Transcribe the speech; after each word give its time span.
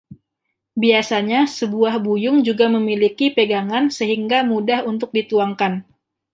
Biasanya 0.81 1.41
sebuah 1.57 1.93
buyung 2.05 2.37
juga 2.47 2.65
memiliki 2.77 3.25
pegangan 3.37 3.83
sehingga 3.97 4.39
mudah 4.51 4.79
untuk 4.91 5.09
dituangkan. 5.17 5.73